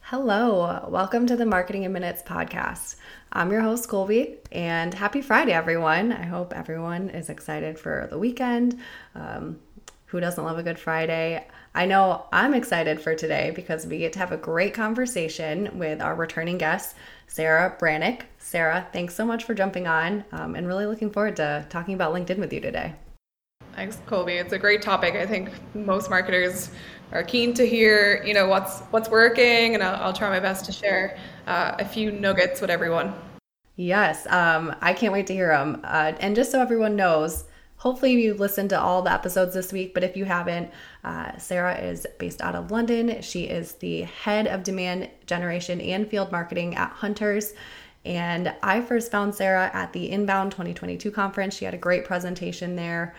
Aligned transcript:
Hello, 0.00 0.86
welcome 0.88 1.26
to 1.26 1.36
the 1.36 1.44
Marketing 1.44 1.82
in 1.82 1.92
Minutes 1.92 2.22
podcast. 2.22 2.96
I'm 3.32 3.50
your 3.50 3.60
host, 3.60 3.88
Colby, 3.88 4.36
and 4.52 4.94
happy 4.94 5.20
Friday, 5.20 5.52
everyone. 5.52 6.12
I 6.12 6.24
hope 6.24 6.54
everyone 6.54 7.10
is 7.10 7.28
excited 7.28 7.78
for 7.78 8.06
the 8.10 8.18
weekend. 8.18 8.78
Um, 9.14 9.58
who 10.06 10.20
doesn't 10.20 10.42
love 10.42 10.56
a 10.56 10.62
good 10.62 10.78
Friday? 10.78 11.46
I 11.74 11.86
know 11.86 12.26
I'm 12.32 12.54
excited 12.54 13.00
for 13.00 13.14
today 13.14 13.52
because 13.54 13.86
we 13.86 13.98
get 13.98 14.12
to 14.14 14.20
have 14.20 14.32
a 14.32 14.36
great 14.38 14.72
conversation 14.72 15.76
with 15.78 16.00
our 16.00 16.14
returning 16.14 16.56
guest, 16.56 16.94
Sarah 17.26 17.76
Breathnach. 17.78 18.22
Sarah, 18.38 18.86
thanks 18.92 19.14
so 19.14 19.26
much 19.26 19.44
for 19.44 19.52
jumping 19.52 19.86
on 19.86 20.24
um, 20.32 20.54
and 20.54 20.66
really 20.66 20.86
looking 20.86 21.10
forward 21.10 21.36
to 21.36 21.66
talking 21.68 21.92
about 21.94 22.14
LinkedIn 22.14 22.38
with 22.38 22.52
you 22.52 22.60
today. 22.60 22.94
Thanks, 23.74 23.98
Colby. 24.06 24.34
It's 24.34 24.52
a 24.52 24.58
great 24.58 24.82
topic. 24.82 25.14
I 25.14 25.26
think 25.26 25.50
most 25.74 26.08
marketers 26.08 26.70
are 27.10 27.24
keen 27.24 27.54
to 27.54 27.66
hear, 27.66 28.22
you 28.24 28.32
know, 28.32 28.46
what's 28.46 28.80
what's 28.90 29.08
working, 29.08 29.74
and 29.74 29.82
I'll, 29.82 30.00
I'll 30.00 30.12
try 30.12 30.30
my 30.30 30.38
best 30.38 30.64
to 30.66 30.72
share 30.72 31.18
uh, 31.48 31.74
a 31.80 31.84
few 31.84 32.12
nuggets 32.12 32.60
with 32.60 32.70
everyone. 32.70 33.12
Yes, 33.74 34.28
um, 34.28 34.76
I 34.80 34.92
can't 34.92 35.12
wait 35.12 35.26
to 35.26 35.32
hear 35.32 35.48
them. 35.48 35.80
Uh, 35.82 36.12
and 36.20 36.36
just 36.36 36.52
so 36.52 36.60
everyone 36.60 36.94
knows, 36.94 37.44
hopefully 37.76 38.12
you've 38.12 38.38
listened 38.38 38.70
to 38.70 38.80
all 38.80 39.02
the 39.02 39.12
episodes 39.12 39.54
this 39.54 39.72
week, 39.72 39.92
but 39.92 40.04
if 40.04 40.16
you 40.16 40.24
haven't, 40.24 40.70
uh, 41.02 41.36
Sarah 41.38 41.76
is 41.76 42.06
based 42.20 42.40
out 42.40 42.54
of 42.54 42.70
London. 42.70 43.20
She 43.22 43.44
is 43.44 43.72
the 43.72 44.02
head 44.02 44.46
of 44.46 44.62
demand 44.62 45.10
generation 45.26 45.80
and 45.80 46.08
field 46.08 46.30
marketing 46.30 46.76
at 46.76 46.90
Hunters. 46.90 47.54
And 48.04 48.54
I 48.62 48.82
first 48.82 49.10
found 49.10 49.34
Sarah 49.34 49.70
at 49.72 49.92
the 49.92 50.10
Inbound 50.10 50.52
2022 50.52 51.10
conference. 51.10 51.56
She 51.56 51.64
had 51.64 51.74
a 51.74 51.78
great 51.78 52.04
presentation 52.04 52.76
there. 52.76 53.16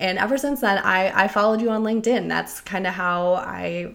And 0.00 0.18
ever 0.18 0.36
since 0.38 0.62
then, 0.62 0.78
I, 0.78 1.24
I 1.24 1.28
followed 1.28 1.60
you 1.60 1.70
on 1.70 1.84
LinkedIn. 1.84 2.28
That's 2.28 2.60
kind 2.60 2.86
of 2.86 2.94
how 2.94 3.34
I 3.34 3.94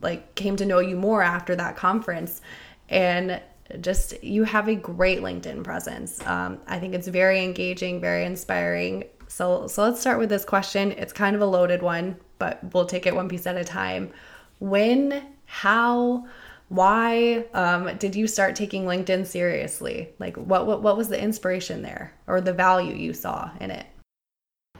like 0.00 0.34
came 0.36 0.56
to 0.56 0.64
know 0.64 0.78
you 0.78 0.96
more 0.96 1.22
after 1.22 1.54
that 1.56 1.76
conference. 1.76 2.40
And 2.88 3.42
just 3.80 4.22
you 4.24 4.44
have 4.44 4.68
a 4.68 4.74
great 4.74 5.20
LinkedIn 5.20 5.62
presence. 5.62 6.24
Um, 6.26 6.60
I 6.66 6.78
think 6.78 6.94
it's 6.94 7.08
very 7.08 7.44
engaging, 7.44 8.00
very 8.00 8.24
inspiring. 8.24 9.04
So, 9.28 9.66
so 9.66 9.82
let's 9.82 10.00
start 10.00 10.18
with 10.18 10.28
this 10.28 10.44
question. 10.44 10.92
It's 10.92 11.12
kind 11.12 11.36
of 11.36 11.42
a 11.42 11.46
loaded 11.46 11.82
one, 11.82 12.16
but 12.38 12.60
we'll 12.72 12.86
take 12.86 13.06
it 13.06 13.14
one 13.14 13.28
piece 13.28 13.46
at 13.46 13.56
a 13.56 13.64
time. 13.64 14.12
When, 14.60 15.22
how, 15.46 16.26
why 16.68 17.46
um, 17.54 17.96
did 17.98 18.14
you 18.14 18.26
start 18.26 18.54
taking 18.54 18.84
LinkedIn 18.84 19.26
seriously? 19.26 20.10
Like, 20.18 20.36
what, 20.36 20.66
what 20.66 20.82
what 20.82 20.96
was 20.96 21.08
the 21.08 21.20
inspiration 21.20 21.82
there, 21.82 22.12
or 22.26 22.40
the 22.40 22.52
value 22.52 22.94
you 22.94 23.12
saw 23.12 23.50
in 23.60 23.70
it? 23.70 23.86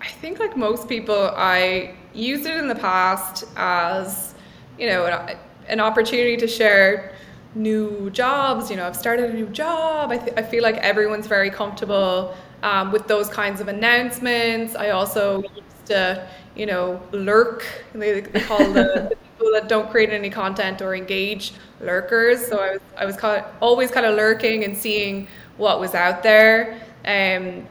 I 0.00 0.08
think, 0.08 0.38
like 0.38 0.56
most 0.56 0.88
people, 0.88 1.32
I 1.36 1.94
used 2.14 2.46
it 2.46 2.56
in 2.56 2.68
the 2.68 2.74
past 2.74 3.44
as, 3.56 4.34
you 4.78 4.86
know, 4.86 5.06
an, 5.06 5.36
an 5.68 5.80
opportunity 5.80 6.36
to 6.38 6.46
share 6.46 7.14
new 7.54 8.10
jobs. 8.10 8.70
You 8.70 8.76
know, 8.76 8.86
I've 8.86 8.96
started 8.96 9.30
a 9.30 9.34
new 9.34 9.46
job. 9.46 10.10
I, 10.10 10.18
th- 10.18 10.36
I 10.36 10.42
feel 10.42 10.62
like 10.62 10.76
everyone's 10.76 11.26
very 11.26 11.50
comfortable 11.50 12.34
um, 12.62 12.92
with 12.92 13.06
those 13.08 13.28
kinds 13.28 13.60
of 13.60 13.68
announcements. 13.68 14.74
I 14.74 14.90
also 14.90 15.42
used 15.42 15.86
to, 15.86 16.26
you 16.56 16.66
know, 16.66 17.00
lurk. 17.12 17.64
They, 17.92 18.20
they 18.20 18.40
call 18.40 18.58
the, 18.58 19.08
the, 19.10 19.16
people 19.16 19.52
that 19.52 19.68
don't 19.68 19.90
create 19.90 20.10
any 20.10 20.30
content 20.30 20.82
or 20.82 20.94
engage 20.94 21.52
lurkers. 21.80 22.46
So 22.46 22.58
I 22.58 22.72
was, 22.72 22.80
I 22.96 23.04
was 23.04 23.16
kind 23.16 23.44
of, 23.44 23.52
always 23.60 23.90
kind 23.90 24.06
of 24.06 24.16
lurking 24.16 24.64
and 24.64 24.76
seeing 24.76 25.28
what 25.56 25.80
was 25.80 25.94
out 25.94 26.22
there. 26.22 26.80
Um, 27.04 27.66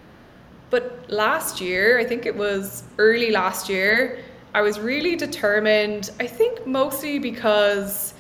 but 0.70 1.10
last 1.10 1.60
year, 1.60 2.00
I 2.00 2.06
think 2.06 2.26
it 2.26 2.36
was 2.36 2.84
early 2.98 3.32
last 3.32 3.70
year, 3.70 4.20
I 4.54 4.62
was 4.62 4.80
really 4.80 5.16
determined, 5.16 6.12
I 6.20 6.28
think 6.28 6.66
mostly 6.66 7.20
because 7.20 8.14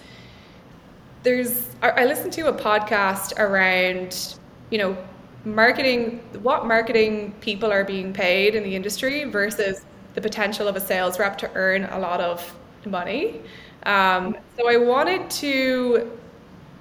there's, 1.24 1.68
I 1.82 2.06
listened 2.06 2.34
to 2.34 2.48
a 2.48 2.54
podcast 2.54 3.38
around, 3.40 4.38
you 4.70 4.78
know, 4.78 4.98
marketing, 5.46 6.20
what 6.42 6.66
marketing 6.66 7.34
people 7.42 7.72
are 7.72 7.84
being 7.84 8.14
paid 8.14 8.56
in 8.56 8.64
the 8.64 8.76
industry 8.76 9.24
versus 9.26 9.86
the 10.14 10.22
potential 10.22 10.68
of 10.68 10.76
a 10.76 10.80
sales 10.80 11.20
rep 11.20 11.38
to 11.40 11.52
earn 11.56 11.86
a 11.86 12.00
lot 12.00 12.22
of 12.22 12.56
money. 12.86 13.42
Um, 13.84 14.38
so 14.58 14.70
I 14.70 14.78
wanted 14.78 15.30
to 15.32 16.12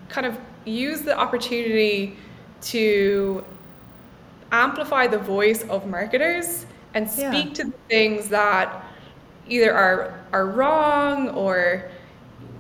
kind 0.09 0.27
of 0.27 0.39
use 0.65 1.03
the 1.03 1.17
opportunity 1.19 2.17
to 2.63 3.45
amplify 4.53 5.07
the 5.07 5.19
voice 5.19 5.63
of 5.65 5.87
marketers 5.87 6.67
and 6.95 7.09
speak 7.09 7.49
yeah. 7.49 7.55
to 7.55 7.65
the 7.65 7.79
things 7.89 8.29
that 8.29 8.85
either 9.49 9.73
are 9.73 10.25
are 10.33 10.47
wrong 10.47 11.29
or 11.31 11.91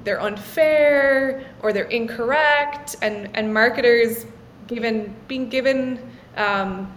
they're 0.05 0.21
unfair 0.21 1.47
or 1.63 1.73
they're 1.73 1.85
incorrect 1.85 2.97
and 3.03 3.35
and 3.37 3.53
marketers 3.53 4.27
given 4.67 5.15
being 5.27 5.49
given 5.49 5.99
um, 6.37 6.93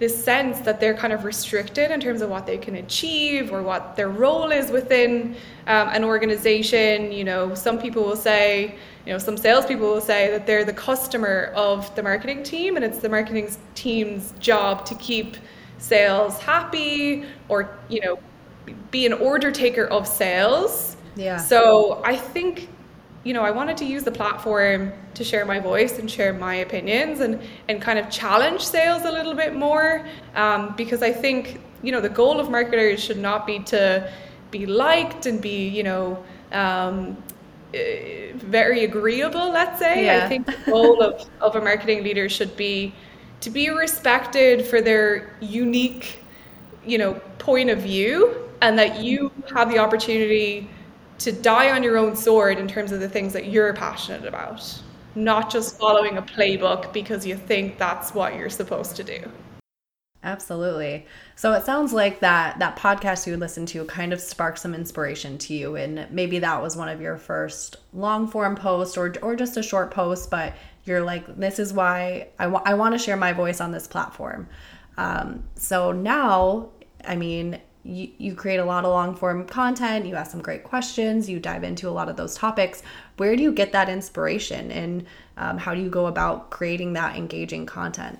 this 0.00 0.24
sense 0.24 0.60
that 0.60 0.80
they're 0.80 0.94
kind 0.94 1.12
of 1.12 1.24
restricted 1.24 1.90
in 1.90 2.00
terms 2.00 2.22
of 2.22 2.30
what 2.30 2.46
they 2.46 2.56
can 2.56 2.76
achieve 2.76 3.52
or 3.52 3.62
what 3.62 3.96
their 3.96 4.08
role 4.08 4.50
is 4.50 4.70
within 4.70 5.36
um, 5.66 5.88
an 5.90 6.02
organization. 6.02 7.12
You 7.12 7.22
know, 7.22 7.54
some 7.54 7.78
people 7.78 8.02
will 8.02 8.16
say, 8.16 8.76
you 9.04 9.12
know, 9.12 9.18
some 9.18 9.36
salespeople 9.36 9.86
will 9.86 10.00
say 10.00 10.30
that 10.30 10.46
they're 10.46 10.64
the 10.64 10.72
customer 10.72 11.52
of 11.54 11.94
the 11.96 12.02
marketing 12.02 12.42
team 12.42 12.76
and 12.76 12.84
it's 12.84 12.98
the 12.98 13.10
marketing 13.10 13.50
team's 13.74 14.32
job 14.40 14.86
to 14.86 14.94
keep 14.94 15.36
sales 15.76 16.40
happy 16.40 17.26
or, 17.50 17.78
you 17.90 18.00
know, 18.00 18.18
be 18.90 19.04
an 19.04 19.12
order 19.12 19.52
taker 19.52 19.84
of 19.84 20.08
sales. 20.08 20.96
Yeah. 21.14 21.36
So 21.36 22.00
I 22.06 22.16
think 22.16 22.70
you 23.22 23.34
know, 23.34 23.42
I 23.42 23.50
wanted 23.50 23.76
to 23.78 23.84
use 23.84 24.02
the 24.02 24.10
platform 24.10 24.92
to 25.14 25.24
share 25.24 25.44
my 25.44 25.58
voice 25.60 25.98
and 25.98 26.10
share 26.10 26.32
my 26.32 26.56
opinions 26.56 27.20
and, 27.20 27.40
and 27.68 27.80
kind 27.80 27.98
of 27.98 28.08
challenge 28.10 28.62
sales 28.62 29.04
a 29.04 29.12
little 29.12 29.34
bit 29.34 29.54
more 29.54 30.06
um, 30.34 30.74
because 30.76 31.02
I 31.02 31.12
think, 31.12 31.60
you 31.82 31.92
know, 31.92 32.00
the 32.00 32.08
goal 32.08 32.40
of 32.40 32.50
marketers 32.50 33.02
should 33.02 33.18
not 33.18 33.46
be 33.46 33.58
to 33.64 34.10
be 34.50 34.64
liked 34.64 35.26
and 35.26 35.40
be, 35.40 35.68
you 35.68 35.82
know, 35.82 36.24
um, 36.52 37.16
eh, 37.74 38.32
very 38.36 38.84
agreeable, 38.84 39.50
let's 39.50 39.78
say. 39.78 40.06
Yeah. 40.06 40.24
I 40.24 40.28
think 40.28 40.46
the 40.46 40.56
goal 40.70 41.02
of, 41.02 41.28
of 41.42 41.56
a 41.56 41.60
marketing 41.60 42.02
leader 42.02 42.28
should 42.28 42.56
be 42.56 42.94
to 43.42 43.50
be 43.50 43.68
respected 43.68 44.64
for 44.64 44.80
their 44.80 45.36
unique, 45.40 46.20
you 46.86 46.96
know, 46.96 47.14
point 47.38 47.68
of 47.68 47.80
view 47.80 48.48
and 48.62 48.78
that 48.78 49.00
you 49.02 49.30
have 49.54 49.70
the 49.70 49.78
opportunity 49.78 50.68
to 51.20 51.32
die 51.32 51.70
on 51.70 51.82
your 51.82 51.96
own 51.96 52.16
sword 52.16 52.58
in 52.58 52.66
terms 52.66 52.92
of 52.92 53.00
the 53.00 53.08
things 53.08 53.32
that 53.34 53.46
you're 53.46 53.72
passionate 53.74 54.26
about, 54.26 54.82
not 55.14 55.50
just 55.50 55.78
following 55.78 56.16
a 56.16 56.22
playbook 56.22 56.92
because 56.92 57.26
you 57.26 57.36
think 57.36 57.78
that's 57.78 58.14
what 58.14 58.34
you're 58.34 58.50
supposed 58.50 58.96
to 58.96 59.04
do. 59.04 59.30
Absolutely. 60.22 61.06
So 61.34 61.52
it 61.54 61.64
sounds 61.64 61.94
like 61.94 62.20
that 62.20 62.58
that 62.58 62.76
podcast 62.76 63.26
you 63.26 63.36
listened 63.38 63.68
to 63.68 63.84
kind 63.86 64.12
of 64.12 64.20
sparked 64.20 64.58
some 64.58 64.74
inspiration 64.74 65.38
to 65.38 65.54
you 65.54 65.76
and 65.76 66.06
maybe 66.10 66.38
that 66.40 66.60
was 66.60 66.76
one 66.76 66.90
of 66.90 67.00
your 67.00 67.16
first 67.16 67.76
long 67.94 68.28
form 68.28 68.54
posts 68.54 68.98
or 68.98 69.14
or 69.22 69.34
just 69.34 69.56
a 69.56 69.62
short 69.62 69.90
post 69.90 70.30
but 70.30 70.54
you're 70.84 71.02
like 71.02 71.38
this 71.38 71.58
is 71.58 71.72
why 71.72 72.28
I, 72.38 72.48
wa- 72.48 72.62
I 72.66 72.74
want 72.74 72.92
to 72.92 72.98
share 72.98 73.16
my 73.16 73.32
voice 73.32 73.62
on 73.62 73.72
this 73.72 73.86
platform. 73.86 74.46
Um, 74.98 75.44
so 75.54 75.92
now, 75.92 76.68
I 77.06 77.16
mean, 77.16 77.58
you, 77.82 78.10
you 78.18 78.34
create 78.34 78.58
a 78.58 78.64
lot 78.64 78.84
of 78.84 78.90
long 78.90 79.14
form 79.14 79.46
content, 79.46 80.06
you 80.06 80.14
ask 80.14 80.30
some 80.30 80.42
great 80.42 80.64
questions, 80.64 81.28
you 81.28 81.40
dive 81.40 81.64
into 81.64 81.88
a 81.88 81.90
lot 81.90 82.08
of 82.08 82.16
those 82.16 82.34
topics. 82.34 82.82
Where 83.16 83.36
do 83.36 83.42
you 83.42 83.52
get 83.52 83.72
that 83.72 83.88
inspiration 83.88 84.70
and 84.70 85.06
um, 85.36 85.58
how 85.58 85.74
do 85.74 85.80
you 85.80 85.90
go 85.90 86.06
about 86.06 86.50
creating 86.50 86.92
that 86.94 87.16
engaging 87.16 87.66
content? 87.66 88.18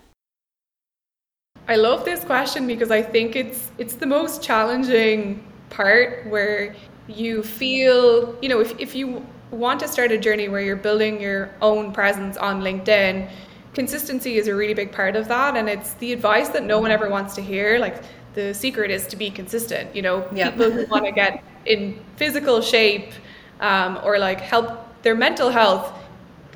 I 1.69 1.77
love 1.77 2.05
this 2.05 2.25
question 2.25 2.67
because 2.67 2.91
I 2.91 3.03
think 3.03 3.37
it's 3.37 3.71
it's 3.79 3.95
the 3.95 4.07
most 4.07 4.43
challenging 4.43 5.45
part 5.69 6.27
where 6.27 6.75
you 7.07 7.43
feel, 7.43 8.37
you 8.43 8.49
know, 8.49 8.61
if, 8.61 8.79
if 8.81 8.95
you 8.95 9.25
want 9.51 9.81
to 9.81 9.89
start 9.89 10.13
a 10.13 10.19
journey 10.19 10.49
where 10.49 10.61
you're 10.61 10.77
building 10.77 11.21
your 11.21 11.55
own 11.61 11.93
presence 11.93 12.37
on 12.37 12.61
LinkedIn, 12.61 13.31
consistency 13.75 14.37
is 14.37 14.49
a 14.49 14.55
really 14.55 14.75
big 14.75 14.93
part 14.93 15.17
of 15.17 15.29
that. 15.29 15.57
And 15.57 15.69
it's 15.69 15.95
the 15.95 16.13
advice 16.13 16.49
that 16.51 16.65
no 16.65 16.81
one 16.81 16.91
ever 16.91 17.09
wants 17.09 17.35
to 17.37 17.43
hear. 17.43 17.79
Like 17.79 18.03
the 18.35 18.55
secret 18.55 18.91
is 18.91 19.07
to 19.09 19.17
be 19.17 19.31
consistent. 19.31 19.95
You 19.95 20.03
know, 20.03 20.29
yeah. 20.33 20.51
people 20.51 20.71
who 20.71 20.87
want 20.87 21.05
to 21.05 21.13
get 21.13 21.43
in 21.67 21.99
physical 22.17 22.61
shape 22.61 23.13
um, 23.61 23.99
or 24.03 24.19
like 24.19 24.41
help 24.41 24.87
their 25.03 25.15
mental 25.15 25.51
health, 25.51 25.93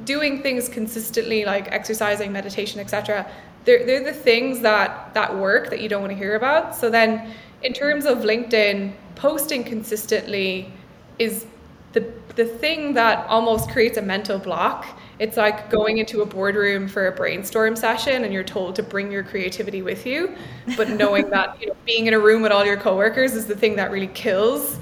doing 0.05 0.43
things 0.43 0.69
consistently, 0.69 1.45
like 1.45 1.71
exercising, 1.73 2.33
meditation, 2.33 2.81
etc. 2.81 3.31
They're, 3.65 3.85
they're 3.87 4.05
the 4.05 4.13
things 4.13 4.61
that 4.61 5.15
that 5.15 5.37
work 5.37 5.71
that 5.71 5.81
you 5.81 5.89
don't 5.89 6.03
want 6.03 6.13
to 6.13 6.19
hear 6.19 6.37
about. 6.37 6.75
So 6.75 6.91
then, 6.91 7.33
in 7.63 7.73
terms 7.73 8.05
of 8.05 8.19
LinkedIn, 8.19 8.93
posting 9.15 9.65
consistently 9.65 10.73
is 11.19 11.47
the 11.93 12.13
the 12.37 12.45
thing 12.45 12.95
that 12.95 13.27
almost 13.29 13.71
creates 13.71 13.97
a 13.97 14.03
mental 14.03 14.39
block 14.39 14.87
It's 15.19 15.37
like 15.37 15.71
going 15.71 15.99
into 15.99 16.23
a 16.23 16.27
boardroom 16.27 16.89
for 16.89 17.07
a 17.07 17.13
brainstorm 17.13 17.77
session 17.77 18.25
and 18.25 18.33
you're 18.33 18.43
told 18.45 18.75
to 18.77 18.83
bring 18.83 19.13
your 19.13 19.23
creativity 19.23 19.81
with 19.83 20.07
you, 20.07 20.35
but 20.77 20.89
knowing 20.91 21.31
that 21.31 21.61
you 21.61 21.69
know, 21.69 21.77
being 21.85 22.07
in 22.07 22.15
a 22.15 22.19
room 22.19 22.43
with 22.43 22.51
all 22.51 22.65
your 22.65 22.77
coworkers 22.77 23.35
is 23.35 23.47
the 23.47 23.57
thing 23.57 23.77
that 23.77 23.91
really 23.91 24.09
kills 24.09 24.79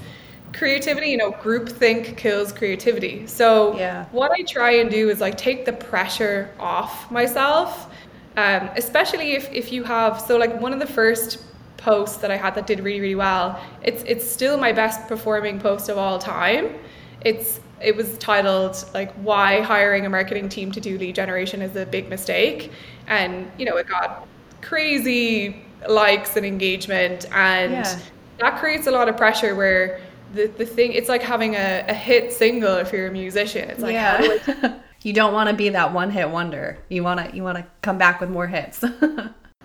creativity. 0.53 1.09
You 1.09 1.17
know, 1.17 1.31
group 1.31 1.69
think 1.69 2.17
kills 2.17 2.51
creativity. 2.51 3.27
So 3.27 3.77
yeah. 3.77 4.05
what 4.11 4.31
I 4.31 4.41
try 4.43 4.71
and 4.71 4.89
do 4.89 5.09
is 5.09 5.21
like 5.21 5.37
take 5.37 5.65
the 5.65 5.73
pressure 5.73 6.49
off 6.59 7.09
myself. 7.11 7.89
Um, 8.35 8.71
especially 8.75 9.33
if, 9.33 9.51
if 9.51 9.71
you 9.71 9.83
have 9.83 10.19
so 10.19 10.37
like 10.37 10.59
one 10.59 10.73
of 10.73 10.79
the 10.79 10.87
first 10.87 11.37
posts 11.77 12.17
that 12.17 12.31
I 12.31 12.37
had 12.37 12.55
that 12.55 12.65
did 12.65 12.79
really 12.79 13.01
really 13.01 13.15
well. 13.15 13.61
It's 13.83 14.03
it's 14.03 14.25
still 14.25 14.57
my 14.57 14.71
best 14.71 15.07
performing 15.07 15.59
post 15.59 15.89
of 15.89 15.97
all 15.97 16.17
time. 16.17 16.73
It's 17.21 17.59
it 17.83 17.95
was 17.95 18.17
titled 18.17 18.83
like 18.93 19.11
why 19.15 19.61
hiring 19.61 20.05
a 20.05 20.09
marketing 20.09 20.49
team 20.49 20.71
to 20.71 20.79
do 20.81 20.97
lead 20.97 21.15
generation 21.15 21.61
is 21.61 21.75
a 21.75 21.85
big 21.85 22.09
mistake 22.09 22.71
and 23.07 23.51
you 23.57 23.65
know 23.65 23.75
it 23.77 23.87
got 23.87 24.27
crazy 24.61 25.63
likes 25.89 26.35
and 26.37 26.45
engagement 26.45 27.25
and 27.33 27.73
Yeah. 27.73 27.99
that 28.39 28.59
creates 28.59 28.87
a 28.87 28.91
lot 28.91 29.09
of 29.09 29.17
pressure 29.17 29.55
where 29.55 29.99
the, 30.33 30.47
the 30.47 30.65
thing 30.65 30.93
it's 30.93 31.09
like 31.09 31.21
having 31.21 31.55
a, 31.55 31.85
a 31.87 31.93
hit 31.93 32.31
single 32.33 32.75
if 32.77 32.91
you're 32.93 33.07
a 33.07 33.11
musician 33.11 33.69
it's 33.69 33.81
like 33.81 33.95
how 33.95 34.17
do 34.17 34.31
I 34.31 34.39
yeah. 34.47 34.79
you 35.03 35.13
don't 35.13 35.33
want 35.33 35.49
to 35.49 35.55
be 35.55 35.69
that 35.69 35.93
one 35.93 36.09
hit 36.09 36.29
wonder. 36.29 36.77
You 36.89 37.03
want 37.03 37.19
to 37.19 37.35
you 37.35 37.43
want 37.43 37.57
to 37.57 37.65
come 37.81 37.97
back 37.97 38.21
with 38.21 38.29
more 38.29 38.47
hits. 38.47 38.83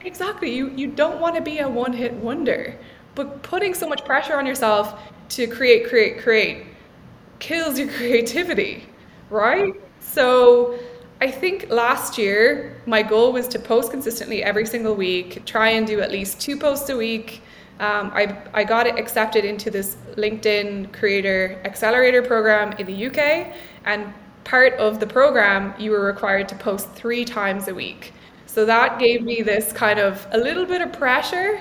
Exactly. 0.04 0.54
You 0.54 0.70
you 0.70 0.86
don't 0.88 1.20
want 1.20 1.34
to 1.34 1.40
be 1.40 1.58
a 1.58 1.68
one-hit 1.68 2.14
wonder. 2.14 2.78
But 3.14 3.42
putting 3.42 3.74
so 3.74 3.88
much 3.88 4.04
pressure 4.04 4.36
on 4.36 4.46
yourself 4.46 4.94
to 5.30 5.46
create, 5.46 5.88
create, 5.88 6.20
create 6.20 6.66
kills 7.38 7.78
your 7.78 7.88
creativity, 7.92 8.86
right? 9.30 9.74
So 10.00 10.78
I 11.20 11.30
think 11.30 11.68
last 11.68 12.16
year 12.16 12.80
my 12.86 13.02
goal 13.02 13.32
was 13.32 13.48
to 13.48 13.58
post 13.58 13.90
consistently 13.90 14.42
every 14.42 14.66
single 14.66 14.94
week, 14.94 15.44
try 15.44 15.70
and 15.70 15.86
do 15.86 16.00
at 16.00 16.10
least 16.10 16.40
two 16.40 16.56
posts 16.56 16.88
a 16.90 16.96
week. 16.96 17.42
Um, 17.80 18.10
I, 18.12 18.36
I 18.54 18.64
got 18.64 18.86
it 18.86 18.98
accepted 18.98 19.44
into 19.44 19.70
this 19.70 19.96
LinkedIn 20.16 20.92
Creator 20.92 21.60
Accelerator 21.64 22.22
program 22.22 22.72
in 22.72 22.86
the 22.86 23.06
UK, 23.06 23.54
and 23.84 24.12
part 24.44 24.74
of 24.74 24.98
the 24.98 25.06
program 25.06 25.74
you 25.78 25.90
were 25.92 26.04
required 26.04 26.48
to 26.48 26.56
post 26.56 26.90
three 26.92 27.24
times 27.24 27.68
a 27.68 27.74
week. 27.74 28.12
So 28.46 28.64
that 28.64 28.98
gave 28.98 29.22
me 29.22 29.42
this 29.42 29.72
kind 29.72 30.00
of 30.00 30.26
a 30.32 30.38
little 30.38 30.64
bit 30.66 30.80
of 30.80 30.92
pressure, 30.92 31.60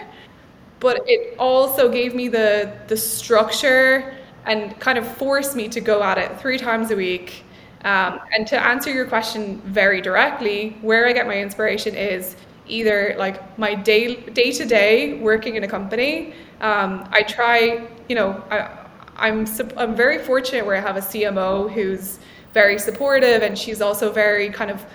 but 0.80 1.02
it 1.06 1.38
also 1.38 1.90
gave 1.90 2.16
me 2.16 2.28
the 2.28 2.72
the 2.88 2.98
structure 2.98 4.16
and 4.48 4.80
kind 4.80 4.98
of 4.98 5.08
forced 5.18 5.56
me 5.56 5.68
to 5.70 5.82
go 5.82 6.02
at 6.02 6.18
it 6.18 6.40
three 6.40 6.58
times 6.58 6.92
a 6.92 6.96
week. 6.96 7.44
Um, 7.84 8.20
and 8.34 8.48
to 8.48 8.60
answer 8.60 8.92
your 8.92 9.06
question 9.06 9.62
very 9.62 10.02
directly, 10.02 10.78
where 10.82 11.08
I 11.08 11.14
get 11.14 11.28
my 11.28 11.38
inspiration 11.38 11.96
is 11.96 12.36
either 12.68 13.16
like 13.18 13.58
my 13.58 13.76
day 13.76 14.16
day 14.16 14.52
to 14.52 14.66
day 14.66 15.20
working 15.20 15.56
in 15.56 15.64
a 15.64 15.68
company. 15.68 16.34
Um, 16.60 17.08
I 17.12 17.22
try, 17.22 17.88
you 18.10 18.16
know, 18.16 18.44
I, 18.50 18.86
I'm 19.16 19.46
I'm 19.78 19.96
very 19.96 20.20
fortunate 20.20 20.66
where 20.66 20.76
I 20.76 20.82
have 20.82 20.98
a 20.98 21.02
CMO 21.02 21.72
who's 21.72 22.20
very 22.54 22.80
supportive, 22.80 23.44
and 23.44 23.58
she's 23.58 23.82
also 23.82 24.12
very 24.12 24.50
kind 24.50 24.72
of 24.72 24.86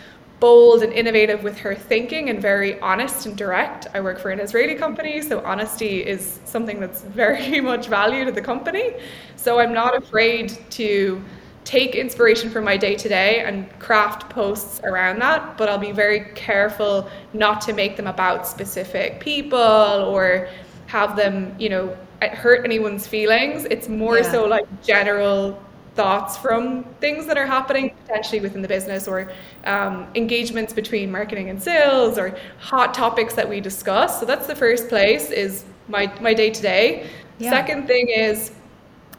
bold 0.42 0.82
and 0.82 0.92
innovative 0.92 1.44
with 1.44 1.56
her 1.56 1.72
thinking 1.72 2.28
and 2.28 2.42
very 2.42 2.76
honest 2.80 3.26
and 3.26 3.36
direct. 3.36 3.86
I 3.94 4.00
work 4.00 4.18
for 4.18 4.30
an 4.32 4.40
Israeli 4.40 4.74
company, 4.74 5.22
so 5.22 5.38
honesty 5.44 6.04
is 6.04 6.40
something 6.44 6.80
that's 6.80 7.02
very 7.02 7.60
much 7.70 7.86
valued 7.86 8.26
at 8.26 8.34
the 8.34 8.42
company. 8.42 8.94
So 9.36 9.60
I'm 9.60 9.72
not 9.72 9.96
afraid 9.96 10.58
to 10.70 11.22
take 11.62 11.94
inspiration 11.94 12.50
from 12.50 12.64
my 12.64 12.76
day 12.76 12.96
to 12.96 13.08
day 13.08 13.44
and 13.44 13.70
craft 13.78 14.28
posts 14.30 14.80
around 14.82 15.20
that, 15.20 15.56
but 15.56 15.68
I'll 15.68 15.78
be 15.78 15.92
very 15.92 16.32
careful 16.34 17.08
not 17.32 17.60
to 17.60 17.72
make 17.72 17.96
them 17.96 18.08
about 18.08 18.44
specific 18.44 19.20
people 19.20 19.60
or 19.60 20.48
have 20.88 21.14
them, 21.14 21.54
you 21.56 21.68
know, 21.68 21.96
hurt 22.20 22.64
anyone's 22.64 23.06
feelings. 23.06 23.64
It's 23.66 23.88
more 23.88 24.18
Yeah. 24.18 24.32
so 24.32 24.44
like 24.46 24.66
general 24.82 25.56
thoughts 25.94 26.36
from 26.36 26.84
things 27.00 27.26
that 27.26 27.36
are 27.36 27.46
happening 27.46 27.94
potentially 28.06 28.40
within 28.40 28.62
the 28.62 28.68
business 28.68 29.06
or 29.06 29.30
um, 29.64 30.06
engagements 30.14 30.72
between 30.72 31.10
marketing 31.10 31.50
and 31.50 31.62
sales 31.62 32.18
or 32.18 32.36
hot 32.58 32.94
topics 32.94 33.34
that 33.34 33.48
we 33.48 33.60
discuss. 33.60 34.18
So 34.18 34.26
that's 34.26 34.46
the 34.46 34.56
first 34.56 34.88
place 34.88 35.30
is 35.30 35.64
my, 35.88 36.12
my 36.20 36.32
day 36.32 36.50
to 36.50 36.62
day. 36.62 37.10
Second 37.40 37.86
thing 37.88 38.08
is 38.08 38.52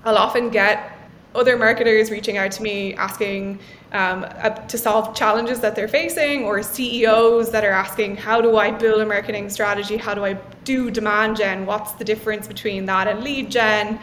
I'll 0.06 0.18
often 0.18 0.50
get 0.50 0.94
other 1.36 1.58
marketers 1.58 2.12
reaching 2.12 2.38
out 2.38 2.52
to 2.52 2.64
me 2.64 2.94
asking 2.96 3.60
um, 3.92 4.26
uh, 4.26 4.50
to 4.50 4.78
solve 4.78 5.16
challenges 5.16 5.60
that 5.60 5.76
they're 5.76 5.88
facing, 5.88 6.44
or 6.44 6.64
CEOs 6.64 7.52
that 7.52 7.64
are 7.64 7.72
asking, 7.72 8.18
How 8.18 8.42
do 8.42 8.58
I 8.58 8.72
build 8.72 9.02
a 9.02 9.06
marketing 9.06 9.50
strategy? 9.50 9.98
How 9.98 10.14
do 10.14 10.26
I 10.26 10.34
do 10.64 10.90
demand 10.90 11.38
gen? 11.38 11.66
What's 11.66 11.94
the 11.94 12.04
difference 12.04 12.48
between 12.48 12.86
that 12.86 13.08
and 13.08 13.24
lead 13.24 13.52
gen? 13.52 14.00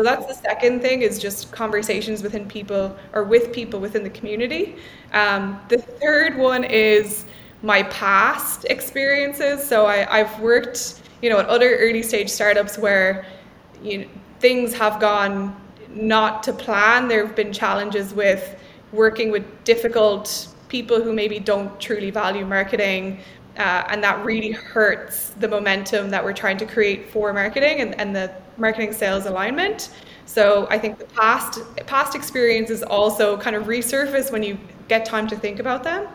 So 0.00 0.04
that's 0.04 0.24
the 0.24 0.32
second 0.32 0.80
thing 0.80 1.02
is 1.02 1.18
just 1.18 1.52
conversations 1.52 2.22
within 2.22 2.48
people 2.48 2.96
or 3.12 3.22
with 3.22 3.52
people 3.52 3.80
within 3.80 4.02
the 4.02 4.08
community. 4.08 4.76
Um, 5.12 5.60
the 5.68 5.76
third 5.76 6.38
one 6.38 6.64
is 6.64 7.26
my 7.60 7.82
past 7.82 8.64
experiences. 8.70 9.62
So 9.62 9.84
I, 9.84 10.20
I've 10.20 10.40
worked, 10.40 11.02
you 11.20 11.28
know, 11.28 11.38
at 11.38 11.44
other 11.48 11.76
early 11.76 12.02
stage 12.02 12.30
startups 12.30 12.78
where 12.78 13.26
you 13.82 13.98
know, 13.98 14.06
things 14.38 14.72
have 14.72 15.00
gone 15.00 15.54
not 15.90 16.42
to 16.44 16.54
plan. 16.54 17.06
There 17.06 17.26
have 17.26 17.36
been 17.36 17.52
challenges 17.52 18.14
with 18.14 18.58
working 18.92 19.30
with 19.30 19.44
difficult 19.64 20.48
people 20.70 21.02
who 21.02 21.12
maybe 21.12 21.38
don't 21.38 21.78
truly 21.78 22.10
value 22.10 22.46
marketing. 22.46 23.20
Uh, 23.56 23.84
and 23.88 24.02
that 24.02 24.24
really 24.24 24.52
hurts 24.52 25.30
the 25.40 25.48
momentum 25.48 26.08
that 26.10 26.24
we're 26.24 26.32
trying 26.32 26.56
to 26.56 26.66
create 26.66 27.10
for 27.10 27.32
marketing 27.32 27.80
and, 27.80 27.98
and 28.00 28.14
the 28.14 28.32
marketing 28.56 28.92
sales 28.92 29.26
alignment. 29.26 29.90
So 30.24 30.68
I 30.70 30.78
think 30.78 30.98
the 30.98 31.06
past 31.06 31.58
past 31.86 32.14
experiences 32.14 32.82
also 32.84 33.36
kind 33.36 33.56
of 33.56 33.64
resurface 33.64 34.30
when 34.30 34.42
you 34.44 34.58
get 34.86 35.04
time 35.04 35.26
to 35.28 35.36
think 35.36 35.58
about 35.58 35.82
them. 35.82 36.06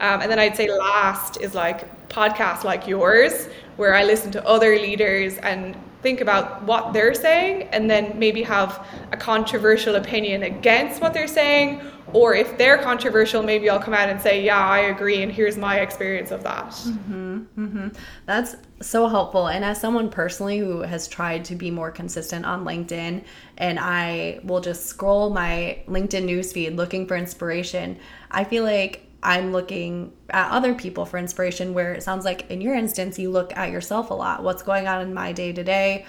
Um, 0.00 0.20
and 0.20 0.30
then 0.30 0.38
I'd 0.38 0.56
say 0.56 0.70
last 0.70 1.40
is 1.40 1.54
like 1.54 2.08
podcasts 2.08 2.64
like 2.64 2.86
yours, 2.86 3.48
where 3.76 3.94
I 3.94 4.04
listen 4.04 4.30
to 4.32 4.46
other 4.46 4.76
leaders 4.76 5.38
and 5.38 5.74
think 6.02 6.20
about 6.20 6.64
what 6.64 6.92
they're 6.92 7.14
saying 7.14 7.62
and 7.68 7.88
then 7.88 8.18
maybe 8.18 8.42
have 8.42 8.86
a 9.12 9.16
controversial 9.16 9.94
opinion 9.94 10.42
against 10.42 11.00
what 11.00 11.14
they're 11.14 11.26
saying. 11.26 11.80
Or 12.12 12.34
if 12.34 12.58
they're 12.58 12.78
controversial, 12.78 13.42
maybe 13.42 13.70
I'll 13.70 13.80
come 13.80 13.94
out 13.94 14.10
and 14.10 14.20
say, 14.20 14.42
yeah, 14.42 14.58
I 14.58 14.80
agree, 14.80 15.22
and 15.22 15.32
here's 15.32 15.56
my 15.56 15.80
experience 15.80 16.30
of 16.30 16.42
that. 16.42 16.66
Mm-hmm, 16.66 17.36
mm-hmm. 17.56 17.88
That's 18.26 18.56
so 18.82 19.08
helpful. 19.08 19.46
And 19.46 19.64
as 19.64 19.80
someone 19.80 20.10
personally 20.10 20.58
who 20.58 20.80
has 20.80 21.08
tried 21.08 21.44
to 21.46 21.54
be 21.54 21.70
more 21.70 21.90
consistent 21.90 22.44
on 22.44 22.64
LinkedIn, 22.64 23.24
and 23.56 23.78
I 23.80 24.40
will 24.42 24.60
just 24.60 24.86
scroll 24.86 25.30
my 25.30 25.82
LinkedIn 25.86 26.24
newsfeed 26.24 26.76
looking 26.76 27.06
for 27.06 27.16
inspiration, 27.16 27.98
I 28.30 28.44
feel 28.44 28.64
like 28.64 29.06
I'm 29.22 29.52
looking 29.52 30.12
at 30.30 30.50
other 30.50 30.74
people 30.74 31.04
for 31.04 31.18
inspiration. 31.18 31.74
Where 31.74 31.92
it 31.92 32.02
sounds 32.02 32.24
like 32.24 32.50
in 32.50 32.60
your 32.60 32.74
instance, 32.74 33.18
you 33.18 33.30
look 33.30 33.56
at 33.56 33.70
yourself 33.70 34.10
a 34.10 34.14
lot. 34.14 34.42
What's 34.42 34.62
going 34.62 34.88
on 34.88 35.02
in 35.02 35.14
my 35.14 35.32
day 35.32 35.52
to 35.52 35.62
day? 35.62 36.06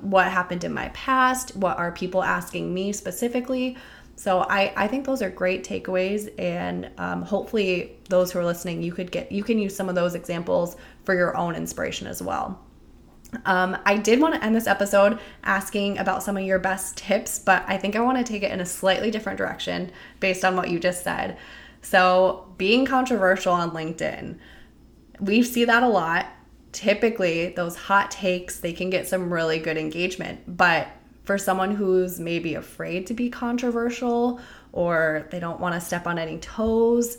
What 0.00 0.26
happened 0.26 0.64
in 0.64 0.72
my 0.72 0.88
past? 0.88 1.54
What 1.56 1.78
are 1.78 1.92
people 1.92 2.22
asking 2.22 2.72
me 2.72 2.92
specifically? 2.92 3.76
So 4.16 4.40
I, 4.40 4.72
I 4.76 4.88
think 4.88 5.04
those 5.04 5.20
are 5.22 5.30
great 5.30 5.64
takeaways, 5.64 6.32
and 6.38 6.90
um, 6.98 7.22
hopefully 7.22 7.96
those 8.08 8.30
who 8.30 8.38
are 8.38 8.44
listening, 8.44 8.82
you 8.82 8.92
could 8.92 9.10
get 9.10 9.32
you 9.32 9.42
can 9.42 9.58
use 9.58 9.74
some 9.74 9.88
of 9.88 9.94
those 9.94 10.14
examples 10.14 10.76
for 11.04 11.14
your 11.14 11.36
own 11.36 11.54
inspiration 11.54 12.06
as 12.06 12.22
well. 12.22 12.60
Um, 13.46 13.78
I 13.86 13.96
did 13.96 14.20
want 14.20 14.34
to 14.34 14.44
end 14.44 14.54
this 14.54 14.66
episode 14.66 15.18
asking 15.42 15.98
about 15.98 16.22
some 16.22 16.36
of 16.36 16.44
your 16.44 16.58
best 16.58 16.98
tips, 16.98 17.38
but 17.38 17.64
I 17.66 17.78
think 17.78 17.96
I 17.96 18.00
want 18.00 18.18
to 18.18 18.24
take 18.24 18.42
it 18.42 18.52
in 18.52 18.60
a 18.60 18.66
slightly 18.66 19.10
different 19.10 19.38
direction 19.38 19.90
based 20.20 20.44
on 20.44 20.54
what 20.54 20.68
you 20.68 20.78
just 20.78 21.02
said. 21.02 21.38
So, 21.82 22.52
being 22.56 22.86
controversial 22.86 23.52
on 23.52 23.72
LinkedIn, 23.72 24.38
we 25.20 25.42
see 25.42 25.64
that 25.64 25.82
a 25.82 25.88
lot. 25.88 26.26
Typically, 26.70 27.48
those 27.50 27.76
hot 27.76 28.10
takes, 28.10 28.60
they 28.60 28.72
can 28.72 28.88
get 28.88 29.06
some 29.06 29.32
really 29.32 29.58
good 29.58 29.76
engagement, 29.76 30.56
but 30.56 30.88
for 31.24 31.38
someone 31.38 31.74
who's 31.74 32.18
maybe 32.18 32.54
afraid 32.54 33.06
to 33.08 33.14
be 33.14 33.28
controversial 33.28 34.40
or 34.72 35.28
they 35.30 35.38
don't 35.38 35.60
want 35.60 35.74
to 35.74 35.80
step 35.80 36.06
on 36.06 36.18
any 36.18 36.38
toes, 36.38 37.18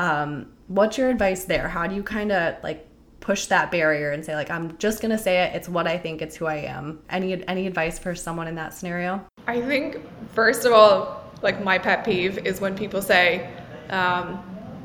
um, 0.00 0.46
what's 0.68 0.96
your 0.96 1.10
advice 1.10 1.44
there? 1.44 1.68
How 1.68 1.86
do 1.86 1.94
you 1.94 2.02
kind 2.02 2.32
of 2.32 2.62
like 2.62 2.88
push 3.20 3.46
that 3.46 3.70
barrier 3.70 4.12
and 4.12 4.24
say 4.24 4.34
like 4.34 4.50
I'm 4.50 4.78
just 4.78 5.02
gonna 5.02 5.18
say 5.18 5.42
it. 5.44 5.54
It's 5.54 5.68
what 5.68 5.86
I 5.86 5.98
think. 5.98 6.22
It's 6.22 6.36
who 6.36 6.46
I 6.46 6.56
am. 6.56 7.00
Any 7.10 7.46
any 7.46 7.66
advice 7.66 7.98
for 7.98 8.14
someone 8.14 8.48
in 8.48 8.54
that 8.54 8.72
scenario? 8.72 9.22
I 9.46 9.60
think, 9.60 10.00
first 10.34 10.64
of 10.64 10.72
all, 10.72 11.30
like 11.42 11.62
my 11.62 11.78
pet 11.78 12.04
peeve 12.04 12.38
is 12.46 12.60
when 12.60 12.74
people 12.74 13.02
say 13.02 13.50
um, 13.90 14.42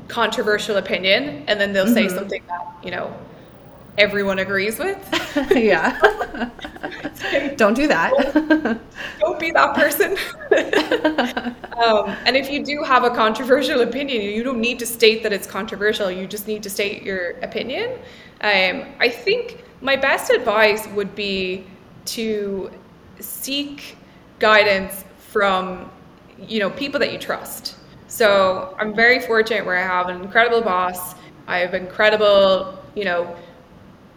controversial 0.08 0.76
opinion 0.76 1.44
and 1.46 1.60
then 1.60 1.72
they'll 1.72 1.86
say 1.86 2.08
something 2.08 2.42
that, 2.48 2.74
you 2.82 2.90
know, 2.90 3.14
everyone 3.98 4.38
agrees 4.38 4.78
with. 4.78 4.98
yeah. 5.50 5.98
don't 7.56 7.74
do 7.74 7.86
that. 7.86 8.12
Don't 9.20 9.38
be 9.38 9.50
that 9.52 9.74
person. 9.74 10.16
Um, 11.74 12.16
and 12.24 12.36
if 12.36 12.50
you 12.50 12.64
do 12.64 12.84
have 12.84 13.02
a 13.02 13.10
controversial 13.10 13.80
opinion, 13.80 14.22
you 14.22 14.44
don't 14.44 14.60
need 14.60 14.78
to 14.78 14.86
state 14.86 15.24
that 15.24 15.32
it's 15.32 15.46
controversial. 15.46 16.08
You 16.08 16.26
just 16.26 16.46
need 16.46 16.62
to 16.62 16.70
state 16.70 17.02
your 17.02 17.30
opinion. 17.40 17.98
Um, 18.42 18.84
I 19.00 19.08
think 19.08 19.64
my 19.80 19.96
best 19.96 20.30
advice 20.30 20.86
would 20.88 21.14
be 21.16 21.66
to 22.06 22.70
seek 23.18 23.96
guidance 24.38 25.04
from 25.18 25.90
you 26.38 26.60
know 26.60 26.70
people 26.70 27.00
that 27.00 27.12
you 27.12 27.18
trust. 27.18 27.76
So 28.14 28.76
I'm 28.78 28.94
very 28.94 29.18
fortunate 29.18 29.66
where 29.66 29.76
I 29.76 29.82
have 29.82 30.08
an 30.08 30.22
incredible 30.22 30.60
boss. 30.60 31.16
I 31.48 31.58
have 31.58 31.74
incredible 31.74 32.78
you 32.94 33.04
know 33.04 33.36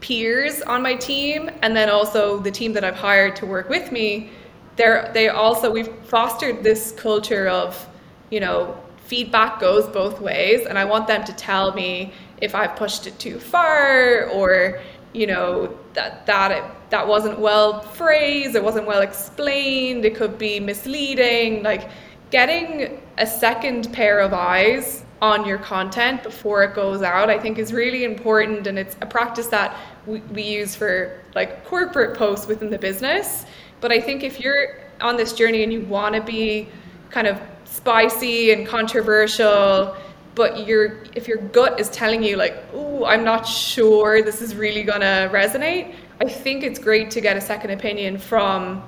peers 0.02 0.62
on 0.62 0.84
my 0.84 0.94
team, 0.94 1.50
and 1.64 1.76
then 1.76 1.90
also 1.90 2.40
the 2.40 2.52
team 2.52 2.74
that 2.74 2.84
I've 2.84 2.96
hired 2.96 3.36
to 3.38 3.48
work 3.48 3.70
with 3.70 3.92
me 3.92 4.30
they're 4.78 5.12
they 5.14 5.28
also 5.28 5.70
we've 5.70 5.94
fostered 6.06 6.64
this 6.64 6.92
culture 6.94 7.48
of 7.48 7.90
you 8.30 8.40
know 8.40 8.78
feedback 9.08 9.60
goes 9.60 9.88
both 9.88 10.22
ways 10.22 10.66
and 10.68 10.78
i 10.78 10.86
want 10.86 11.08
them 11.08 11.24
to 11.24 11.34
tell 11.34 11.74
me 11.74 12.14
if 12.42 12.54
i've 12.56 12.76
pushed 12.76 13.08
it 13.08 13.18
too 13.20 13.40
far 13.40 14.26
or 14.30 14.80
you 15.14 15.26
know 15.26 15.76
that 15.94 16.26
that 16.26 16.52
it, 16.52 16.64
that 16.90 17.06
wasn't 17.06 17.38
well 17.40 17.82
phrased 17.82 18.56
it 18.56 18.64
wasn't 18.64 18.86
well 18.86 19.02
explained 19.02 20.06
it 20.06 20.16
could 20.16 20.38
be 20.38 20.60
misleading 20.60 21.64
like 21.64 21.90
getting 22.32 23.02
a 23.18 23.28
second 23.28 23.92
pair 23.94 24.20
of 24.20 24.34
eyes 24.34 25.04
on 25.22 25.46
your 25.46 25.58
content 25.58 26.22
before 26.22 26.64
it 26.64 26.76
goes 26.76 27.02
out 27.02 27.28
i 27.28 27.40
think 27.40 27.58
is 27.58 27.74
really 27.74 28.04
important 28.04 28.68
and 28.68 28.78
it's 28.78 28.96
a 29.02 29.06
practice 29.06 29.48
that 29.48 29.76
we, 30.08 30.20
we 30.32 30.42
use 30.42 30.76
for 30.76 31.22
like 31.36 31.64
corporate 31.66 32.18
posts 32.18 32.48
within 32.48 32.70
the 32.70 32.80
business. 32.80 33.46
But 33.82 33.92
I 33.92 34.02
think 34.02 34.24
if 34.24 34.40
you're 34.40 34.80
on 35.02 35.18
this 35.18 35.34
journey 35.34 35.64
and 35.64 35.72
you 35.72 35.82
want 35.82 36.16
to 36.16 36.22
be 36.22 36.70
kind 37.12 37.28
of 37.28 37.40
spicy 37.66 38.52
and 38.52 38.66
controversial, 38.66 39.96
but 40.34 40.66
your 40.66 41.04
if 41.16 41.28
your 41.28 41.38
gut 41.38 41.80
is 41.80 41.90
telling 41.90 42.24
you 42.24 42.38
like, 42.38 42.56
"Oh, 42.74 43.06
I'm 43.06 43.24
not 43.24 43.46
sure 43.46 44.22
this 44.22 44.42
is 44.42 44.56
really 44.56 44.84
gonna 44.84 45.30
resonate," 45.32 45.94
I 46.22 46.26
think 46.26 46.64
it's 46.64 46.80
great 46.80 47.12
to 47.12 47.22
get 47.22 47.38
a 47.38 47.42
second 47.42 47.72
opinion 47.72 48.18
from 48.18 48.84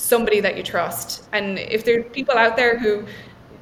somebody 0.00 0.40
that 0.40 0.56
you 0.56 0.62
trust. 0.62 1.24
And 1.32 1.58
if 1.58 1.84
there 1.84 2.00
are 2.00 2.02
people 2.02 2.36
out 2.36 2.56
there 2.56 2.78
who 2.78 3.04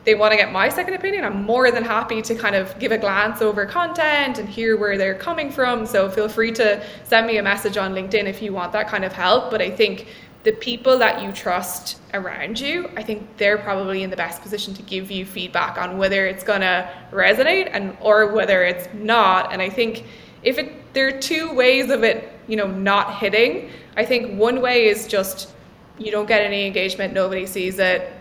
they 0.05 0.15
want 0.15 0.33
to 0.33 0.37
get 0.37 0.53
my 0.53 0.69
second 0.69 0.95
opinion, 0.95 1.25
I'm 1.25 1.43
more 1.43 1.71
than 1.71 1.83
happy 1.83 2.23
to 2.23 2.35
kind 2.35 2.55
of 2.55 2.79
give 2.79 2.93
a 2.93 2.99
glance 2.99 3.43
over 3.43 3.67
content 3.67 4.39
and 4.39 4.49
hear 4.49 4.79
where 4.79 4.97
they're 4.97 5.17
coming 5.17 5.51
from. 5.51 5.85
So 5.85 6.09
feel 6.09 6.29
free 6.29 6.53
to 6.53 6.83
send 7.05 7.27
me 7.27 7.39
a 7.39 7.43
message 7.43 7.77
on 7.77 7.93
LinkedIn 7.93 8.25
if 8.25 8.41
you 8.41 8.53
want 8.53 8.73
that 8.73 8.89
kind 8.89 9.05
of 9.05 9.13
help. 9.13 9.51
But 9.51 9.61
I 9.61 9.71
think 9.71 10.07
the 10.45 10.53
people 10.53 10.97
that 10.99 11.21
you 11.21 11.33
trust 11.33 11.99
around 12.15 12.61
you, 12.61 12.89
I 12.97 13.03
think 13.03 13.37
they're 13.37 13.59
probably 13.59 14.05
in 14.05 14.11
the 14.11 14.17
best 14.17 14.41
position 14.41 14.73
to 14.75 14.83
give 14.83 15.11
you 15.11 15.27
feedback 15.27 15.77
on 15.77 15.99
whether 15.99 16.27
it's 16.27 16.45
gonna 16.45 16.89
resonate 17.11 17.69
and 17.73 17.97
or 18.01 18.33
whether 18.33 18.63
it's 18.63 18.89
not. 18.95 19.53
And 19.53 19.61
I 19.61 19.69
think 19.69 20.05
if 20.45 20.57
it 20.57 20.95
there 20.95 21.09
are 21.09 21.21
two 21.21 21.53
ways 21.53 21.91
of 21.91 22.05
it, 22.05 22.33
you 22.47 22.57
know, 22.57 22.69
not 22.69 23.17
hitting. 23.19 23.71
I 23.97 24.05
think 24.05 24.39
one 24.39 24.63
way 24.63 24.87
is 24.87 25.07
just 25.07 25.53
you 25.99 26.11
don't 26.11 26.27
get 26.27 26.43
any 26.43 26.67
engagement, 26.67 27.13
nobody 27.13 27.47
sees 27.47 27.79
it. 27.79 28.13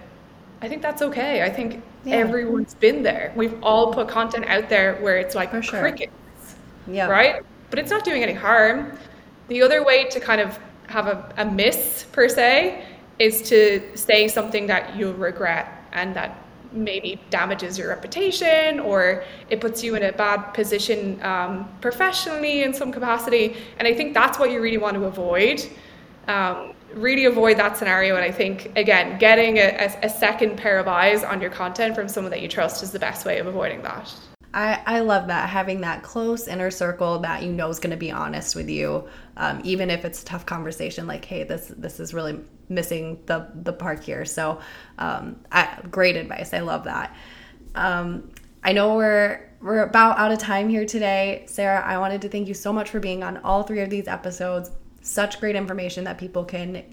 I 0.61 0.67
think 0.67 0.81
that's 0.81 1.01
okay. 1.01 1.43
I 1.43 1.49
think 1.49 1.83
yeah. 2.03 2.15
everyone's 2.15 2.73
been 2.73 3.03
there. 3.03 3.31
We've 3.35 3.61
all 3.63 3.93
put 3.93 4.07
content 4.07 4.45
out 4.45 4.69
there 4.69 4.95
where 4.95 5.17
it's 5.17 5.35
like 5.35 5.51
For 5.51 5.61
sure. 5.61 5.79
crickets. 5.79 6.11
Yeah. 6.87 7.07
Right? 7.07 7.43
But 7.69 7.79
it's 7.79 7.91
not 7.91 8.03
doing 8.03 8.23
any 8.23 8.33
harm. 8.33 8.97
The 9.49 9.61
other 9.61 9.83
way 9.83 10.05
to 10.05 10.19
kind 10.19 10.41
of 10.41 10.57
have 10.87 11.07
a, 11.07 11.33
a 11.37 11.45
miss 11.45 12.05
per 12.11 12.27
se 12.27 12.85
is 13.19 13.41
to 13.49 13.81
say 13.95 14.27
something 14.27 14.67
that 14.67 14.95
you'll 14.95 15.13
regret 15.13 15.83
and 15.91 16.15
that 16.15 16.43
maybe 16.71 17.19
damages 17.29 17.77
your 17.77 17.89
reputation 17.89 18.79
or 18.79 19.23
it 19.49 19.61
puts 19.61 19.83
you 19.83 19.95
in 19.95 20.03
a 20.03 20.11
bad 20.11 20.37
position 20.53 21.21
um, 21.23 21.69
professionally 21.81 22.63
in 22.63 22.73
some 22.73 22.91
capacity. 22.91 23.55
And 23.79 23.87
I 23.87 23.93
think 23.93 24.13
that's 24.13 24.37
what 24.37 24.51
you 24.51 24.61
really 24.61 24.77
want 24.77 24.95
to 24.95 25.05
avoid. 25.05 25.65
Um, 26.27 26.73
really 26.93 27.25
avoid 27.25 27.57
that 27.57 27.77
scenario. 27.77 28.15
And 28.15 28.23
I 28.23 28.31
think, 28.31 28.71
again, 28.77 29.17
getting 29.17 29.57
a, 29.57 29.93
a 30.03 30.09
second 30.09 30.57
pair 30.57 30.79
of 30.79 30.87
eyes 30.87 31.23
on 31.23 31.41
your 31.41 31.51
content 31.51 31.95
from 31.95 32.07
someone 32.07 32.31
that 32.31 32.41
you 32.41 32.47
trust 32.47 32.83
is 32.83 32.91
the 32.91 32.99
best 32.99 33.25
way 33.25 33.39
of 33.39 33.47
avoiding 33.47 33.81
that. 33.83 34.13
I, 34.53 34.81
I 34.85 34.99
love 35.01 35.27
that 35.27 35.49
having 35.49 35.81
that 35.81 36.03
close 36.03 36.47
inner 36.47 36.71
circle 36.71 37.19
that 37.19 37.43
you 37.43 37.51
know 37.51 37.69
is 37.69 37.79
going 37.79 37.91
to 37.91 37.97
be 37.97 38.11
honest 38.11 38.55
with 38.55 38.69
you, 38.69 39.07
um, 39.35 39.61
even 39.63 39.89
if 39.89 40.05
it's 40.05 40.23
a 40.23 40.25
tough 40.25 40.45
conversation. 40.45 41.05
Like, 41.05 41.25
hey, 41.25 41.43
this 41.43 41.71
this 41.77 41.99
is 41.99 42.13
really 42.13 42.39
missing 42.69 43.21
the 43.25 43.49
the 43.53 43.73
park 43.73 44.03
here. 44.03 44.25
So, 44.25 44.59
um, 44.97 45.39
I, 45.51 45.79
great 45.91 46.15
advice. 46.15 46.53
I 46.53 46.59
love 46.59 46.85
that. 46.85 47.15
Um, 47.75 48.31
I 48.63 48.71
know 48.73 48.95
we're 48.95 49.47
we're 49.61 49.83
about 49.83 50.17
out 50.17 50.31
of 50.31 50.39
time 50.39 50.69
here 50.69 50.85
today, 50.85 51.43
Sarah. 51.47 51.81
I 51.85 51.97
wanted 51.97 52.21
to 52.23 52.29
thank 52.29 52.47
you 52.47 52.53
so 52.53 52.71
much 52.71 52.89
for 52.89 52.99
being 52.99 53.23
on 53.23 53.37
all 53.39 53.63
three 53.63 53.81
of 53.81 53.89
these 53.89 54.07
episodes. 54.07 54.71
Such 55.07 55.39
great 55.39 55.55
information 55.55 56.03
that 56.03 56.17
people 56.17 56.43
can 56.43 56.83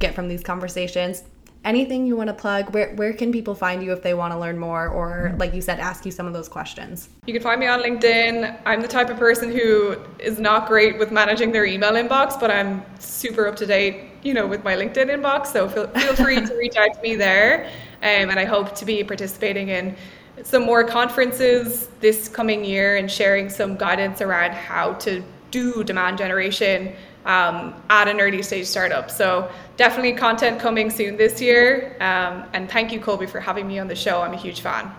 get 0.00 0.16
from 0.16 0.26
these 0.26 0.42
conversations. 0.42 1.22
Anything 1.64 2.08
you 2.08 2.16
want 2.16 2.26
to 2.26 2.34
plug 2.34 2.74
where, 2.74 2.92
where 2.96 3.12
can 3.12 3.30
people 3.30 3.54
find 3.54 3.84
you 3.84 3.92
if 3.92 4.02
they 4.02 4.14
want 4.14 4.32
to 4.32 4.38
learn 4.38 4.58
more 4.58 4.88
or 4.88 5.36
like 5.38 5.54
you 5.54 5.62
said 5.62 5.78
ask 5.78 6.04
you 6.04 6.10
some 6.10 6.26
of 6.26 6.32
those 6.32 6.48
questions? 6.48 7.08
You 7.24 7.32
can 7.32 7.40
find 7.40 7.60
me 7.60 7.68
on 7.68 7.80
linkedin. 7.80 8.58
I'm 8.66 8.82
the 8.82 8.88
type 8.88 9.10
of 9.10 9.16
person 9.16 9.52
who 9.52 9.96
is 10.18 10.40
not 10.40 10.66
great 10.66 10.98
with 10.98 11.12
managing 11.12 11.52
their 11.52 11.64
email 11.64 11.92
inbox 11.92 12.38
but 12.38 12.50
i'm 12.50 12.82
super 12.98 13.46
up 13.46 13.54
to 13.56 13.66
date 13.66 14.10
you 14.24 14.34
know 14.34 14.44
with 14.44 14.64
my 14.64 14.74
linkedin 14.74 15.08
inbox 15.08 15.46
so 15.52 15.68
feel, 15.68 15.86
feel 15.86 16.16
free 16.16 16.40
to 16.44 16.56
reach 16.56 16.74
out 16.76 16.94
to 16.94 17.00
me 17.00 17.14
there. 17.14 17.66
Um, 17.98 18.30
and 18.30 18.40
i 18.40 18.44
hope 18.44 18.74
to 18.74 18.84
be 18.84 19.04
participating 19.04 19.68
in 19.68 19.94
some 20.42 20.64
more 20.64 20.82
conferences 20.82 21.88
this 22.00 22.26
coming 22.26 22.64
year 22.64 22.96
and 22.96 23.08
sharing 23.08 23.48
some 23.48 23.76
guidance 23.76 24.20
around 24.20 24.52
how 24.52 24.94
to 24.94 25.22
do 25.52 25.84
demand 25.84 26.18
generation 26.18 26.92
um, 27.24 27.74
at 27.90 28.08
an 28.08 28.20
early 28.20 28.42
stage 28.42 28.66
startup. 28.66 29.10
So 29.10 29.50
definitely 29.76 30.14
content 30.14 30.60
coming 30.60 30.90
soon 30.90 31.16
this 31.16 31.40
year. 31.40 31.96
Um, 32.00 32.44
and 32.52 32.70
thank 32.70 32.92
you, 32.92 33.00
Colby, 33.00 33.26
for 33.26 33.40
having 33.40 33.66
me 33.66 33.78
on 33.78 33.88
the 33.88 33.96
show. 33.96 34.20
I'm 34.22 34.32
a 34.32 34.36
huge 34.36 34.60
fan. 34.60 34.92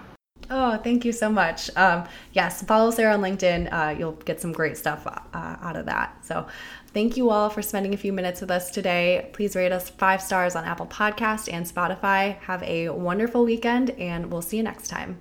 Oh, 0.50 0.78
thank 0.78 1.06
you 1.06 1.12
so 1.12 1.30
much. 1.30 1.70
Um, 1.76 2.06
yes, 2.34 2.62
follow 2.64 2.92
Sarah 2.92 3.14
on 3.14 3.22
LinkedIn. 3.22 3.72
Uh, 3.72 3.96
you'll 3.98 4.12
get 4.12 4.42
some 4.42 4.52
great 4.52 4.78
stuff 4.78 5.08
uh, 5.08 5.20
out 5.34 5.76
of 5.76 5.86
that. 5.86 6.24
So, 6.26 6.48
thank 6.94 7.18
you 7.18 7.30
all 7.30 7.50
for 7.50 7.62
spending 7.62 7.94
a 7.94 7.98
few 7.98 8.14
minutes 8.14 8.42
with 8.42 8.52
us 8.52 8.70
today. 8.70 9.30
Please 9.34 9.56
rate 9.56 9.72
us 9.72 9.90
five 9.90 10.22
stars 10.22 10.56
on 10.56 10.66
Apple 10.66 10.86
Podcast 10.86 11.52
and 11.52 11.66
Spotify. 11.66 12.38
Have 12.42 12.62
a 12.64 12.90
wonderful 12.90 13.46
weekend, 13.46 13.92
and 13.92 14.32
we'll 14.32 14.42
see 14.42 14.58
you 14.58 14.64
next 14.64 14.90
time. 14.90 15.20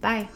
Bye. 0.00 0.28